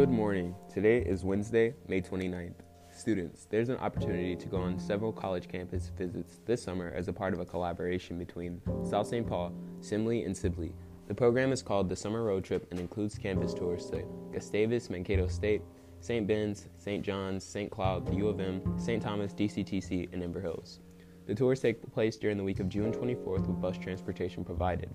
Good 0.00 0.08
morning. 0.08 0.54
Today 0.72 1.02
is 1.02 1.24
Wednesday, 1.24 1.74
May 1.86 2.00
29th. 2.00 2.54
Students, 2.90 3.46
there's 3.50 3.68
an 3.68 3.76
opportunity 3.76 4.34
to 4.34 4.48
go 4.48 4.56
on 4.56 4.78
several 4.78 5.12
college 5.12 5.46
campus 5.46 5.92
visits 5.94 6.40
this 6.46 6.62
summer 6.62 6.90
as 6.96 7.08
a 7.08 7.12
part 7.12 7.34
of 7.34 7.40
a 7.40 7.44
collaboration 7.44 8.16
between 8.16 8.62
South 8.82 9.08
St. 9.08 9.26
Paul, 9.26 9.52
Simley, 9.82 10.24
and 10.24 10.34
Sibley. 10.34 10.74
The 11.06 11.14
program 11.14 11.52
is 11.52 11.60
called 11.60 11.90
the 11.90 11.96
Summer 11.96 12.22
Road 12.22 12.44
Trip 12.44 12.66
and 12.70 12.80
includes 12.80 13.18
campus 13.18 13.52
tours 13.52 13.90
to 13.90 14.02
Gustavus, 14.32 14.88
Mankato 14.88 15.26
State, 15.26 15.60
St. 16.00 16.26
Ben's, 16.26 16.68
St. 16.78 17.04
John's, 17.04 17.44
St. 17.44 17.70
Cloud, 17.70 18.06
the 18.06 18.16
U 18.16 18.28
of 18.28 18.40
M, 18.40 18.62
St. 18.78 19.02
Thomas, 19.02 19.34
DCTC, 19.34 20.10
and 20.14 20.22
Inver 20.22 20.40
Hills. 20.40 20.80
The 21.26 21.34
tours 21.34 21.60
take 21.60 21.92
place 21.92 22.16
during 22.16 22.38
the 22.38 22.44
week 22.44 22.60
of 22.60 22.70
June 22.70 22.90
24th 22.90 23.46
with 23.46 23.60
bus 23.60 23.76
transportation 23.76 24.46
provided. 24.46 24.88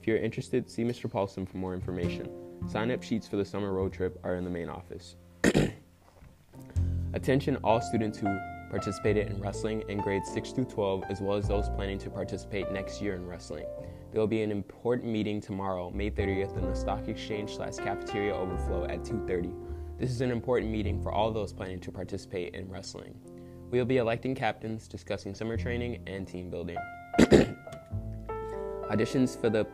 If 0.00 0.06
you're 0.06 0.16
interested, 0.16 0.70
see 0.70 0.82
Mr. 0.82 1.10
Paulson 1.10 1.44
for 1.44 1.58
more 1.58 1.74
information. 1.74 2.45
Sign 2.66 2.90
up 2.90 3.02
sheets 3.02 3.28
for 3.28 3.36
the 3.36 3.44
summer 3.44 3.72
road 3.72 3.92
trip 3.92 4.18
are 4.24 4.36
in 4.36 4.44
the 4.44 4.50
main 4.50 4.68
office. 4.68 5.16
Attention 7.14 7.56
all 7.64 7.80
students 7.80 8.18
who 8.18 8.26
participated 8.70 9.28
in 9.28 9.40
wrestling 9.40 9.82
in 9.88 9.98
grades 9.98 10.28
6 10.32 10.52
through 10.52 10.64
12 10.64 11.04
as 11.08 11.20
well 11.20 11.36
as 11.36 11.48
those 11.48 11.68
planning 11.70 11.98
to 11.98 12.10
participate 12.10 12.70
next 12.72 13.00
year 13.00 13.14
in 13.14 13.26
wrestling. 13.26 13.64
There 14.12 14.20
will 14.20 14.26
be 14.26 14.42
an 14.42 14.50
important 14.50 15.10
meeting 15.10 15.40
tomorrow, 15.40 15.90
May 15.90 16.10
30th 16.10 16.56
in 16.56 16.64
the 16.64 16.74
Stock 16.74 17.08
Exchange 17.08 17.54
slash 17.56 17.76
Cafeteria 17.76 18.34
Overflow 18.34 18.84
at 18.84 19.04
2.30. 19.04 19.52
This 19.98 20.10
is 20.10 20.20
an 20.20 20.30
important 20.30 20.70
meeting 20.70 21.00
for 21.00 21.12
all 21.12 21.30
those 21.30 21.52
planning 21.52 21.80
to 21.80 21.92
participate 21.92 22.54
in 22.54 22.68
wrestling. 22.68 23.14
We 23.70 23.78
will 23.78 23.86
be 23.86 23.96
electing 23.96 24.34
captains, 24.34 24.88
discussing 24.88 25.34
summer 25.34 25.56
training, 25.56 26.02
and 26.06 26.26
team 26.26 26.50
building. 26.50 26.76
Auditions 28.90 29.40
for 29.40 29.50
the 29.50 29.66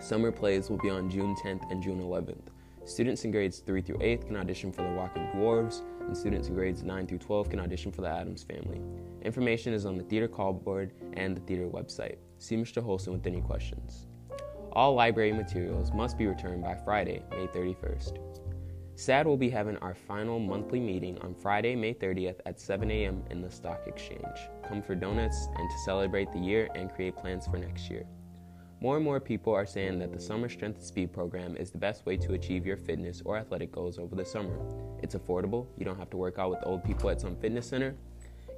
summer 0.00 0.32
plays 0.32 0.70
will 0.70 0.78
be 0.78 0.90
on 0.90 1.10
June 1.10 1.36
10th 1.36 1.70
and 1.70 1.82
June 1.82 2.00
11th. 2.00 2.48
Students 2.84 3.24
in 3.24 3.30
grades 3.30 3.58
3 3.58 3.82
through 3.82 3.98
8 4.00 4.26
can 4.26 4.36
audition 4.36 4.72
for 4.72 4.82
the 4.82 4.90
Walking 4.90 5.28
Dwarves, 5.34 5.82
and 6.00 6.16
students 6.16 6.48
in 6.48 6.54
grades 6.54 6.82
9 6.82 7.06
through 7.06 7.18
12 7.18 7.50
can 7.50 7.60
audition 7.60 7.92
for 7.92 8.00
the 8.00 8.08
Addams 8.08 8.42
Family. 8.42 8.80
Information 9.22 9.74
is 9.74 9.84
on 9.84 9.96
the 9.96 10.04
theater 10.04 10.26
call 10.26 10.52
board 10.52 10.92
and 11.12 11.36
the 11.36 11.40
theater 11.42 11.68
website. 11.68 12.16
See 12.38 12.56
Mr. 12.56 12.82
Holson 12.82 13.12
with 13.12 13.26
any 13.26 13.42
questions. 13.42 14.06
All 14.72 14.94
library 14.94 15.32
materials 15.32 15.92
must 15.92 16.16
be 16.16 16.26
returned 16.26 16.62
by 16.62 16.74
Friday, 16.74 17.22
May 17.30 17.46
31st. 17.48 18.18
SADD 18.94 19.26
will 19.26 19.36
be 19.36 19.50
having 19.50 19.76
our 19.78 19.94
final 19.94 20.38
monthly 20.38 20.80
meeting 20.80 21.18
on 21.20 21.34
Friday, 21.34 21.74
May 21.74 21.94
30th 21.94 22.40
at 22.46 22.60
7 22.60 22.90
a.m. 22.90 23.22
in 23.30 23.40
the 23.40 23.50
Stock 23.50 23.82
Exchange. 23.86 24.24
Come 24.66 24.82
for 24.82 24.94
donuts 24.94 25.48
and 25.56 25.70
to 25.70 25.78
celebrate 25.84 26.32
the 26.32 26.38
year 26.38 26.68
and 26.74 26.92
create 26.92 27.16
plans 27.16 27.46
for 27.46 27.58
next 27.58 27.90
year. 27.90 28.06
More 28.82 28.96
and 28.96 29.04
more 29.04 29.20
people 29.20 29.52
are 29.54 29.66
saying 29.66 29.98
that 29.98 30.10
the 30.10 30.18
Summer 30.18 30.48
Strength 30.48 30.76
and 30.76 30.84
Speed 30.86 31.12
program 31.12 31.54
is 31.54 31.70
the 31.70 31.76
best 31.76 32.06
way 32.06 32.16
to 32.16 32.32
achieve 32.32 32.64
your 32.64 32.78
fitness 32.78 33.20
or 33.26 33.36
athletic 33.36 33.70
goals 33.70 33.98
over 33.98 34.16
the 34.16 34.24
summer. 34.24 34.58
It's 35.02 35.14
affordable, 35.14 35.66
you 35.76 35.84
don't 35.84 35.98
have 35.98 36.08
to 36.10 36.16
work 36.16 36.38
out 36.38 36.48
with 36.48 36.60
old 36.62 36.82
people 36.82 37.10
at 37.10 37.20
some 37.20 37.36
fitness 37.36 37.66
center. 37.66 37.94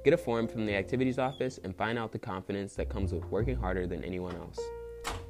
Get 0.05 0.13
a 0.13 0.17
form 0.17 0.47
from 0.47 0.65
the 0.65 0.75
activities 0.75 1.19
office 1.19 1.59
and 1.65 1.75
find 1.75 1.99
out 1.99 2.13
the 2.13 2.19
confidence 2.19 2.73
that 2.75 2.87
comes 2.87 3.11
with 3.11 3.25
working 3.25 3.57
harder 3.57 3.85
than 3.85 4.01
anyone 4.01 4.37
else. 4.37 4.59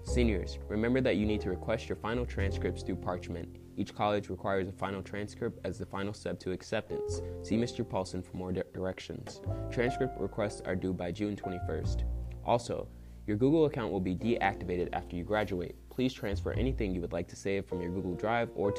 Seniors, 0.03 0.59
remember 0.67 1.02
that 1.02 1.16
you 1.16 1.25
need 1.25 1.41
to 1.41 1.50
request 1.50 1.89
your 1.89 1.95
final 1.95 2.23
transcripts 2.23 2.83
through 2.83 2.97
Parchment. 2.97 3.57
Each 3.75 3.95
college 3.95 4.30
requires 4.30 4.67
a 4.67 4.73
final 4.73 5.02
transcript 5.02 5.59
as 5.63 5.80
the 5.80 5.88
final 5.88 6.13
step 6.13 6.39
to 6.41 6.52
acceptance. 6.52 7.19
See 7.41 7.55
Mr. 7.55 7.88
Paulson 7.88 8.22
for 8.22 8.38
more 8.38 8.52
di- 8.52 8.61
directions. 8.75 9.41
Transcript 9.72 10.19
requests 10.19 10.61
are 10.61 10.75
due 10.75 10.94
by 10.94 11.11
June 11.11 11.35
21st. 11.35 12.03
Also, 12.45 12.88
your 13.25 13.38
Google 13.38 13.66
account 13.66 13.91
will 13.91 14.02
be 14.02 14.16
deactivated 14.16 14.89
after 14.91 15.16
you 15.16 15.23
graduate. 15.23 15.75
Please 15.89 16.13
transfer 16.13 16.52
anything 16.53 16.93
you 16.93 16.99
would 16.99 17.13
like 17.13 17.27
to 17.29 17.35
save 17.35 17.66
from 17.66 17.81
your 17.81 17.91
Google 17.91 18.16
Drive 18.16 18.49
or, 18.55 18.73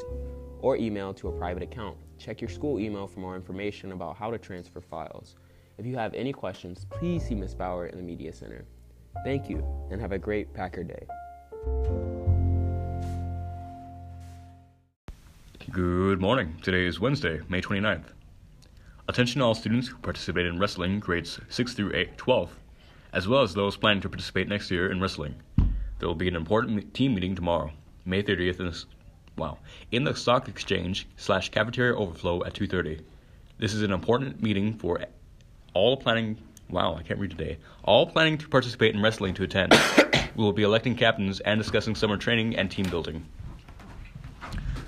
or 0.61 0.77
email 0.77 1.15
to 1.15 1.29
a 1.29 1.33
private 1.33 1.63
account. 1.63 1.97
Check 2.19 2.41
your 2.41 2.51
school 2.51 2.79
email 2.79 3.07
for 3.07 3.21
more 3.21 3.37
information 3.37 3.93
about 3.93 4.17
how 4.17 4.31
to 4.31 4.39
transfer 4.39 4.81
files. 4.81 5.37
If 5.79 5.87
you 5.87 5.97
have 5.97 6.13
any 6.15 6.33
questions, 6.33 6.87
please 6.91 7.25
see 7.27 7.35
Ms. 7.35 7.55
Bauer 7.55 7.87
in 7.87 7.97
the 7.97 8.03
Media 8.03 8.33
Center. 8.33 8.67
Thank 9.25 9.49
you, 9.49 9.65
and 9.91 10.01
have 10.01 10.13
a 10.13 10.19
great 10.19 10.53
Packer 10.53 10.85
Day. 10.85 11.07
Good 15.71 16.21
morning. 16.21 16.57
Today 16.63 16.85
is 16.85 17.01
Wednesday, 17.01 17.41
May 17.49 17.63
29th. 17.63 18.05
Attention 19.09 19.41
all 19.41 19.55
students 19.55 19.89
who 19.89 19.97
participate 19.99 20.47
in 20.47 20.59
wrestling 20.59 21.01
grades 21.01 21.41
6 21.49 21.75
through 21.75 21.93
8, 21.95 22.17
12, 22.17 22.59
as 23.15 23.29
well 23.29 23.43
as 23.43 23.55
those 23.55 23.77
planning 23.77 24.03
to 24.03 24.09
participate 24.09 24.49
next 24.49 24.71
year 24.71 24.91
in 24.91 25.01
wrestling. 25.01 25.37
There 25.99 26.09
will 26.09 26.17
be 26.17 26.29
an 26.29 26.37
important 26.37 26.93
team 26.93 27.15
meeting 27.15 27.37
tomorrow, 27.37 27.71
May 28.05 28.23
30th 28.23 28.59
in 28.59 28.67
the, 28.67 28.85
wow, 29.37 29.59
in 29.93 30.03
the 30.03 30.15
Stock 30.15 30.49
Exchange 30.49 31.07
slash 31.17 31.51
Cafeteria 31.51 31.97
Overflow 31.97 32.45
at 32.45 32.55
2.30. 32.55 33.01
This 33.59 33.73
is 33.73 33.83
an 33.83 33.93
important 33.93 34.43
meeting 34.43 34.75
for 34.75 35.01
all 35.75 35.97
planning, 35.97 36.37
wow, 36.69 36.97
I 36.97 37.03
can't 37.03 37.21
read 37.21 37.31
today, 37.31 37.59
all 37.85 38.07
planning 38.07 38.37
to 38.39 38.49
participate 38.49 38.95
in 38.95 39.01
wrestling 39.01 39.35
to 39.35 39.45
attend. 39.45 39.73
we 40.37 40.43
will 40.43 40.53
be 40.53 40.65
electing 40.65 40.97
captains 40.97 41.39
and 41.41 41.59
discussing 41.59 41.95
summer 41.95 42.17
training 42.17 42.57
and 42.57 42.69
team 42.69 42.89
building. 42.91 43.25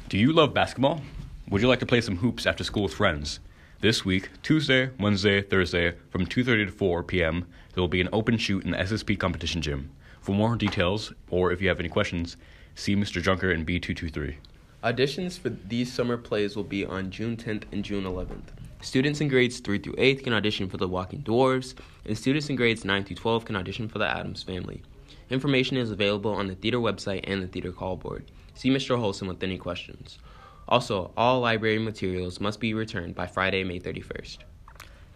Do 0.08 0.18
you 0.18 0.32
love 0.32 0.52
basketball? 0.52 1.00
Would 1.48 1.62
you 1.62 1.68
like 1.68 1.80
to 1.80 1.86
play 1.86 2.00
some 2.00 2.16
hoops 2.16 2.44
after 2.44 2.64
school 2.64 2.82
with 2.82 2.94
friends? 2.94 3.38
This 3.80 4.06
week, 4.06 4.30
Tuesday, 4.42 4.88
Wednesday, 4.98 5.42
Thursday, 5.42 5.96
from 6.08 6.24
2:30 6.24 6.64
to 6.64 6.72
4 6.72 7.02
p.m., 7.02 7.46
there 7.74 7.82
will 7.82 7.88
be 7.88 8.00
an 8.00 8.08
open 8.10 8.38
shoot 8.38 8.64
in 8.64 8.70
the 8.70 8.78
SSP 8.78 9.18
competition 9.18 9.60
gym. 9.60 9.90
For 10.22 10.34
more 10.34 10.56
details, 10.56 11.12
or 11.28 11.52
if 11.52 11.60
you 11.60 11.68
have 11.68 11.78
any 11.78 11.90
questions, 11.90 12.38
see 12.74 12.96
Mr. 12.96 13.20
Junker 13.22 13.50
in 13.50 13.66
B223. 13.66 14.36
Auditions 14.82 15.38
for 15.38 15.50
these 15.50 15.92
summer 15.92 16.16
plays 16.16 16.56
will 16.56 16.64
be 16.64 16.86
on 16.86 17.10
June 17.10 17.36
10th 17.36 17.64
and 17.70 17.84
June 17.84 18.04
11th. 18.04 18.48
Students 18.80 19.20
in 19.20 19.28
grades 19.28 19.60
3 19.60 19.78
through 19.78 19.96
8 19.98 20.24
can 20.24 20.32
audition 20.32 20.70
for 20.70 20.78
the 20.78 20.88
Walking 20.88 21.20
Dwarves, 21.20 21.74
and 22.06 22.16
students 22.16 22.48
in 22.48 22.56
grades 22.56 22.82
9 22.82 23.04
through 23.04 23.16
12 23.16 23.44
can 23.44 23.56
audition 23.56 23.88
for 23.88 23.98
the 23.98 24.08
Addams 24.08 24.42
Family. 24.42 24.80
Information 25.28 25.76
is 25.76 25.90
available 25.90 26.32
on 26.32 26.46
the 26.46 26.54
theater 26.54 26.78
website 26.78 27.24
and 27.24 27.42
the 27.42 27.46
theater 27.46 27.72
call 27.72 27.96
board. 27.96 28.30
See 28.54 28.70
Mr. 28.70 28.98
Holson 28.98 29.28
with 29.28 29.42
any 29.42 29.58
questions. 29.58 30.18
Also, 30.68 31.12
all 31.16 31.40
library 31.40 31.78
materials 31.78 32.40
must 32.40 32.58
be 32.58 32.74
returned 32.74 33.14
by 33.14 33.26
Friday, 33.26 33.62
May 33.62 33.78
31st. 33.78 34.38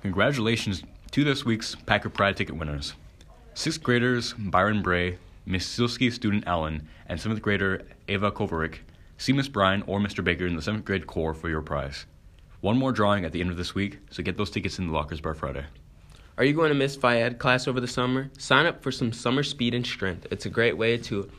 Congratulations 0.03 0.83
to 1.11 1.25
this 1.25 1.45
week's 1.45 1.75
Packer 1.75 2.09
Pride 2.09 2.37
ticket 2.37 2.57
winners. 2.57 2.95
Sixth 3.55 3.83
graders 3.83 4.33
Byron 4.39 4.81
Bray, 4.81 5.19
Miss 5.45 5.67
Silsky 5.67 6.13
student 6.13 6.45
Allen, 6.47 6.89
and 7.07 7.21
seventh 7.21 7.43
grader 7.43 7.83
Ava 8.07 8.31
Kovarik. 8.31 8.79
See 9.19 9.33
Miss 9.33 9.49
Bryan 9.49 9.83
or 9.89 9.99
Mr. 9.99 10.23
Baker 10.23 10.47
in 10.47 10.55
the 10.55 10.63
seventh 10.63 10.85
grade 10.85 11.09
core 11.09 11.35
for 11.35 11.49
your 11.49 11.63
prize. 11.63 12.07
One 12.61 12.79
more 12.79 12.93
drawing 12.93 13.25
at 13.25 13.33
the 13.33 13.41
end 13.41 13.51
of 13.51 13.57
this 13.57 13.75
week, 13.75 13.99
so 14.11 14.23
get 14.23 14.37
those 14.37 14.51
tickets 14.51 14.79
in 14.79 14.87
the 14.87 14.93
lockers 14.93 15.21
by 15.21 15.33
Friday. 15.33 15.65
Are 16.39 16.45
you 16.45 16.55
going 16.55 16.71
to 16.71 16.75
miss 16.75 16.97
phy 16.97 17.21
ed 17.21 17.39
class 17.39 17.67
over 17.67 17.81
the 17.81 17.89
summer? 17.89 18.31
Sign 18.39 18.67
up 18.67 18.83
for 18.83 18.93
some 18.93 19.13
summer 19.13 19.43
speed 19.43 19.75
and 19.75 19.85
strength. 19.85 20.27
It's 20.31 20.47
a 20.47 20.51
great 20.51 20.77
way 20.79 20.97
to 20.99 21.31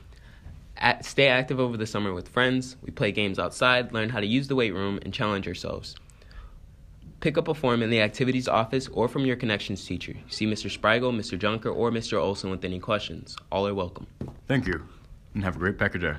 at, 0.81 1.05
stay 1.05 1.27
active 1.27 1.59
over 1.59 1.77
the 1.77 1.85
summer 1.85 2.13
with 2.13 2.27
friends. 2.27 2.75
We 2.81 2.91
play 2.91 3.11
games 3.11 3.39
outside, 3.39 3.93
learn 3.93 4.09
how 4.09 4.19
to 4.19 4.25
use 4.25 4.47
the 4.47 4.55
weight 4.55 4.73
room, 4.73 4.99
and 5.03 5.13
challenge 5.13 5.47
ourselves. 5.47 5.95
Pick 7.21 7.37
up 7.37 7.47
a 7.47 7.53
form 7.53 7.83
in 7.83 7.91
the 7.91 8.01
activities 8.01 8.47
office 8.47 8.87
or 8.87 9.07
from 9.07 9.25
your 9.25 9.35
connections 9.35 9.85
teacher. 9.85 10.15
See 10.27 10.47
Mr. 10.47 10.75
Spriegel, 10.75 11.15
Mr. 11.15 11.37
Junker, 11.37 11.69
or 11.69 11.91
Mr. 11.91 12.19
Olson 12.19 12.49
with 12.49 12.65
any 12.65 12.79
questions. 12.79 13.37
All 13.51 13.67
are 13.67 13.75
welcome. 13.75 14.07
Thank 14.47 14.65
you, 14.65 14.83
and 15.35 15.43
have 15.43 15.55
a 15.55 15.59
great 15.59 15.77
Packer 15.77 15.99
Day. 15.99 16.15